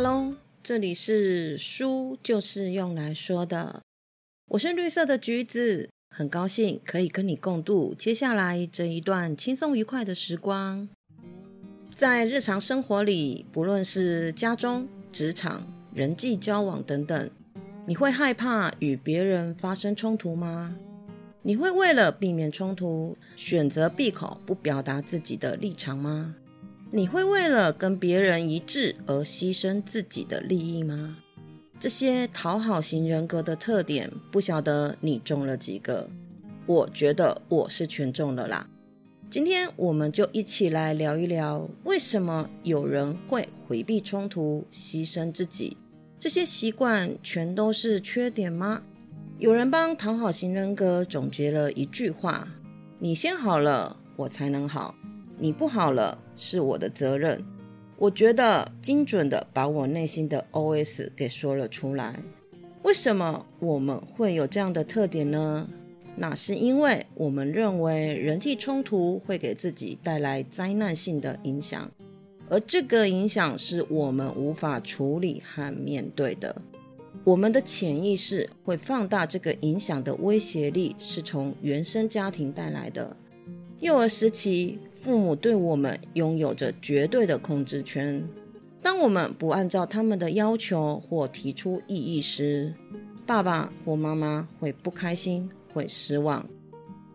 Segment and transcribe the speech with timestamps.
[0.00, 0.32] Hello，
[0.62, 3.82] 这里是书就是用来说的，
[4.52, 10.88] 我是绿色的橘子，很高兴可以跟你共度接下来这一段轻松愉快的时光。
[11.96, 17.28] 在日常生活里，不论是家中、职场、人际交往等等，
[17.84, 20.76] 你会害怕与别人发生冲突吗？
[21.42, 26.36] 你会为了避免冲突，选择闭口不表达自己的立场吗？
[26.90, 31.18] 你会为了跟别人一致而牺牲自己的利益吗？
[31.78, 36.08] 这些讨好型人格的特点，不晓得你中了几个？
[36.64, 38.66] 我觉得我是全中了啦。
[39.28, 45.76] 今天我们就一起来聊一聊，为什么有人会回避冲突、牺牲自己？
[46.18, 48.82] 这些习惯全都是缺点吗？
[49.38, 52.48] 有人帮讨好型人格总结了一句话
[52.98, 54.94] ：“你先好了，我才能好。”
[55.38, 57.44] 你不好了，是我的责任。
[57.96, 62.20] 我觉得精准的把我内心的 OS 给说了出来。
[62.82, 65.68] 为什么我们会有这样的特点呢？
[66.16, 71.88] 那是因为我们认为人际冲突会给自己带来灾难性的影响，
[72.48, 76.54] 而这个影响是我们无法处理和面对的。
[77.24, 83.16] 我们的潜意识会放大这个影响的威胁力，是从原生家庭带来的。
[83.80, 84.78] 幼儿时期。
[85.00, 88.28] 父母对我们拥有着绝对的控制权。
[88.82, 92.74] 当我们不按照他们的要求或提出异议时，
[93.24, 96.44] 爸爸或妈妈会不开心，会失望。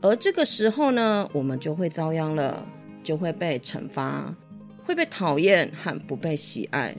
[0.01, 2.65] 而这个时候呢，我们就会遭殃了，
[3.03, 4.33] 就会被惩罚，
[4.85, 6.95] 会被讨厌和不被喜爱。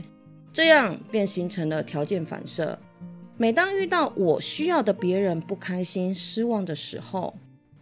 [0.52, 2.78] 这样便形成了条件反射。
[3.38, 7.34] 每当遇到我需要的别人不开心、失望的时候，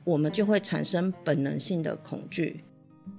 [0.05, 2.63] 我们就会产生本能性的恐惧。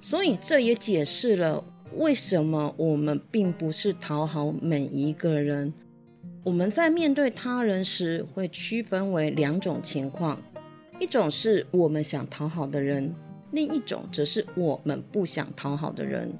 [0.01, 1.63] 所以这也解释了
[1.95, 5.73] 为什么我们并不是讨好每一个人。
[6.43, 10.41] 我们在面对他人时会区分为两种情况：
[10.99, 13.13] 一种是我们想讨好的人，
[13.51, 16.33] 另一种则是我们不想讨好的人。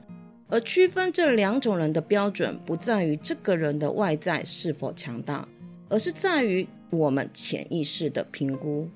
[0.49, 5.47] 而区分这两种人的标准，不在于这个人的外在是否强大，
[5.87, 8.89] 而是在于我们潜意识的评估，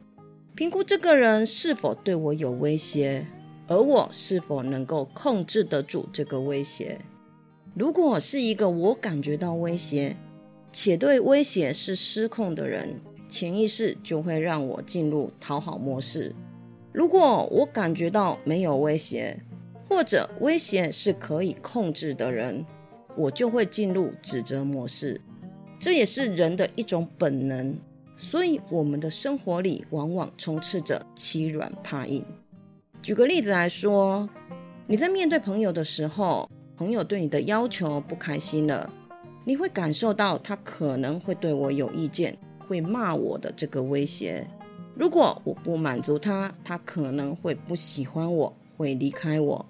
[0.57, 3.23] 评估这个人是否对我有威胁。
[3.67, 6.97] 而我是否能够控制得住这个威胁？
[7.75, 10.15] 如果是一个我感觉到威胁，
[10.71, 16.33] 且对威胁是失控的人，潜意识就会让我进入讨好模式；
[16.91, 19.39] 如果我感觉到没有威胁，
[19.87, 22.65] 或者威胁是可以控制的人，
[23.15, 25.21] 我就会进入指责模式。
[25.77, 27.77] 这也是人的一种本能，
[28.17, 32.25] 所以我们的生活里往往充斥着欺软怕硬。
[33.01, 34.27] 举个例子来说，
[34.87, 38.91] 你在面对朋友的时候，朋友对你的要求不开心了，
[39.45, 42.35] 你会感受到他可能会对我有意见，
[42.67, 44.45] 会骂我的这个威胁。
[44.95, 49.63] 如果我不满足他，他可能会不喜欢我，会离开我，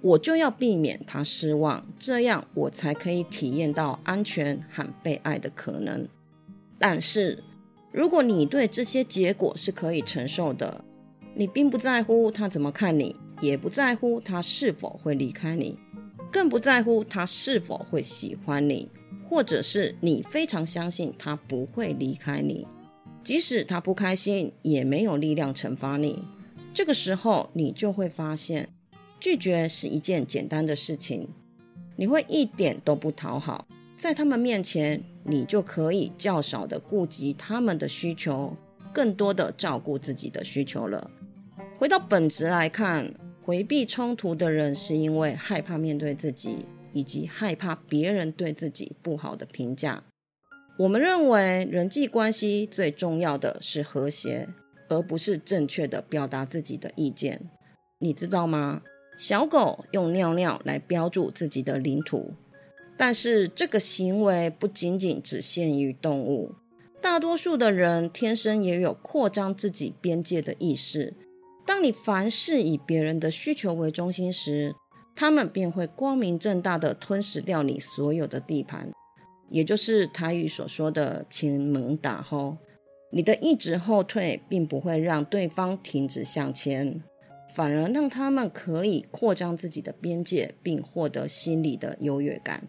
[0.00, 6.04] 我就要避免他失望，这样我才可以体验到安全和被爱的可能。
[6.80, 7.38] 但是，
[7.92, 10.82] 如果你对这些结果是可以承受的，
[11.34, 15.78] 你并不在乎他怎么看你，也不在乎他是否会离开你，
[16.30, 18.88] 更不在乎他是否会喜欢你，
[19.28, 22.66] 或者是你非常相信他不会离开你，
[23.22, 26.24] 即使他不开心，也没有力量惩罚你。
[26.72, 28.70] 这个时候，你就会发现，
[29.20, 31.28] 拒绝是一件简单的事情，
[31.96, 33.66] 你会一点都不讨好，
[34.02, 38.56] 在他们面前，你就可以较少的顾及他们的需求，
[38.92, 41.08] 更多的照顾自己的需求了。
[41.78, 50.02] 回到本质来看，回避冲突的人是因为害怕面对自己，以及害怕别人对自己不好的评价。
[50.80, 54.48] 我们认为人际关系最重要的是和谐，
[54.88, 57.40] 而不是正确的表达自己的意见。
[58.00, 58.82] 你知道吗？
[59.16, 62.34] 小狗用尿尿来标注自己的领土，
[63.04, 66.52] 但是这个行为不仅仅只限于动物，
[67.00, 71.12] 大多数的人天生也有扩张自己边界的意识。
[71.66, 74.72] 当你凡事以别人的需求为中心时，
[75.16, 78.92] 他们便会光明正大的吞噬掉你所有的地盘，
[79.50, 82.56] 也就是台语所说的“前门打后”。
[83.10, 87.02] 你的一直后退，并不会让对方停止向前，
[87.52, 92.68] 反而让他们可以扩张自己的边界，并获得心理的优越感。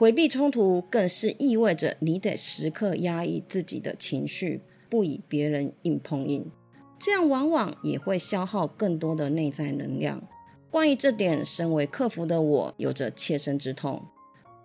[0.00, 6.50] 回避冲突，更是意味着你得时刻压抑自己的情绪，不与别人硬碰硬。
[6.98, 10.26] 这样往往也会消耗更多的内在能量。
[10.70, 14.02] 关于这点，身为客服的我有着切身之痛。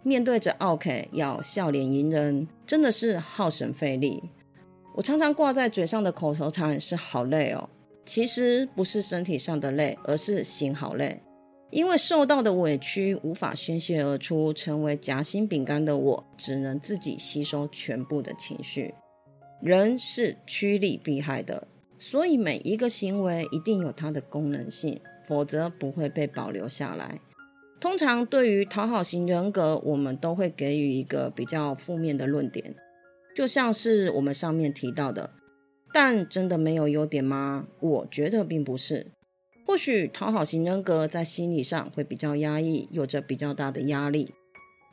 [0.04, 4.24] 面对着 OK 要笑脸迎人，真的是耗神费力。
[4.96, 7.70] 我常常挂在嘴上的口头禅是“好累哦”，
[8.08, 11.22] 其实不是身体上的累，而是心好累。
[11.76, 18.94] 因为受到的委屈无法宣泄而出，成为夹心饼干的我，只能自己吸收全部的情绪。
[19.62, 21.68] 人是趋利避害的，
[22.00, 27.20] 所以每一个行为一定有它的功能性，否则不会被保留下来。
[27.82, 32.74] 通常对于讨好型人格，我们都会给予一个比较负面的论点，
[33.36, 35.32] 就像是我们上面提到的。
[35.94, 37.68] 但真的没有优点吗？
[37.82, 39.08] 我觉得并不是。
[39.66, 44.34] 或许讨好型人格在心理上会比较压抑，有着比较大的压力。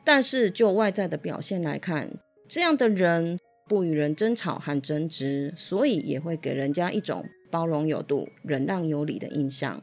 [0.03, 2.17] 但是就外在的表现来看，
[2.49, 3.39] 这样的人
[3.69, 9.81] 不与人争吵和争执，所以也会给人家一种包容有度、忍让有礼的印象。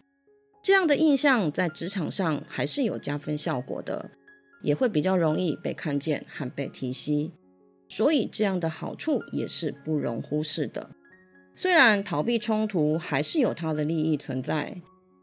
[0.63, 4.11] 这样的印象在职场上还是有加分效果的，
[4.63, 7.31] 也会比较容易被看见和被提携。
[7.89, 10.91] 所以这样的好处也是不容忽视的。
[11.55, 14.81] 虽然逃避冲突还是有它的利益存在，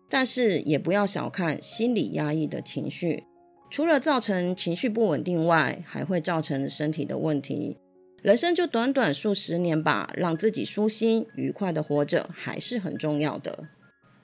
[0.09, 3.23] 但是也不要小看心理压抑的情绪，
[3.69, 7.77] 除了造成情绪不稳定外，还会造成身体的问题。
[8.21, 13.69] 人生就短短数十年吧，让自己舒心愉快的活着还是很重要的。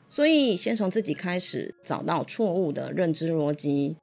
[0.09, 3.97] 所以，先从自己开始，找到错误的认知逻辑，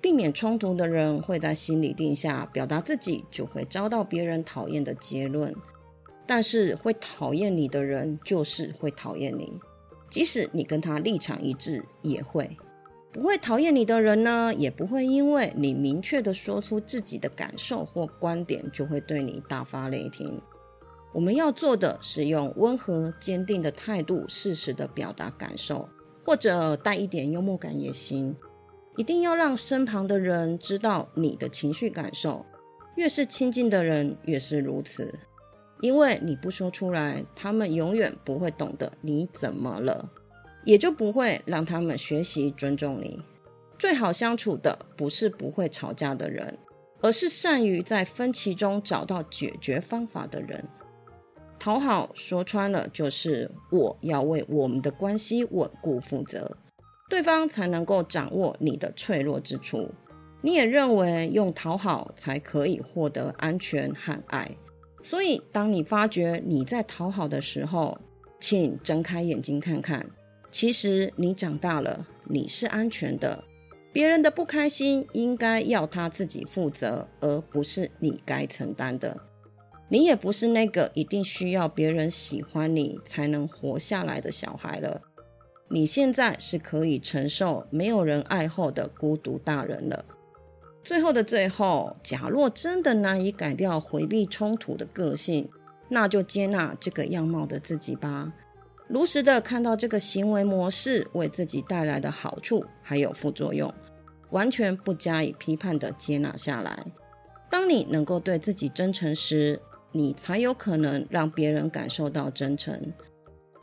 [0.00, 5.54] 避免冲突的人会在心里定下表达自己就会遭到别人讨厌的结论。
[6.26, 9.52] 但是会讨厌你的人就是会讨厌你，
[10.10, 12.56] 即使你跟他立场一致，也会
[13.12, 14.52] 不会讨厌你的人呢？
[14.54, 20.40] 也不会因为你明确的说出自己的感受或观点，就会对你大发雷霆。
[21.14, 25.88] 我们要做的是用温和坚定的态度，适时的表达感受，
[26.22, 28.36] 或者带一点幽默感也行。
[28.96, 32.44] 一定要让身旁的人知道你的情绪感受，
[32.96, 35.14] 越是亲近的人，越是如此。
[35.80, 40.10] 因为你不说出来，他们永远不会懂得你怎么了，
[40.64, 43.20] 也就不会让他们学习尊重你。
[43.78, 46.58] 最好相处的不是不会吵架的人，
[47.02, 50.64] 而是善于在分歧中找到解决方法的人。
[51.58, 56.56] 讨好说穿了就是我要为我们的关系稳固负责，
[57.08, 59.90] 对方才能够掌握你的脆弱之处。
[60.42, 64.56] 你也认为用讨好才可以获得安全和爱。
[65.08, 67.96] 所以，当你发觉你在讨好的时候，
[68.40, 70.04] 请睁开眼睛看看，
[70.50, 73.44] 其实你长大了，你是安全的。
[73.92, 79.16] 别人的不开心应该要他自己负责，而不是你该承担的。
[79.88, 85.00] 你也不是那个一定需要别人喜欢你才能活下来的小孩了。
[85.68, 90.04] 你现在是可以承受没有人爱后的孤独大人了。
[90.86, 95.50] 最后的最后，假若真的难以改掉回避冲突的个性，
[95.88, 98.32] 那就接纳这个样貌的自己吧。
[98.86, 103.74] 如实的看到这个行为模式为自己带来的好处还有副作用，
[104.30, 106.84] 完全不加以批判的接纳下来。
[107.50, 109.60] 当你能够对自己真诚时，
[109.90, 112.92] 你才有可能让别人感受到真诚。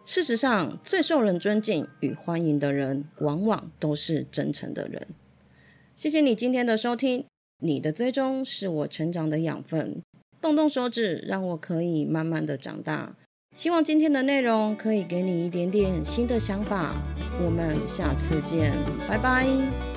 [0.04, 5.08] 事实上，最受人尊敬与欢迎的人，往往都是真诚的人。
[5.96, 7.24] 谢谢你今天的收听，
[7.60, 10.02] 你的追踪是我成长的养分，
[10.42, 13.16] 动动手指让我可以慢慢的长大。
[13.56, 16.96] 希望今天的内容可以给你一点点新的想法，
[17.46, 18.74] 我们下次见，
[19.08, 19.93] 拜拜。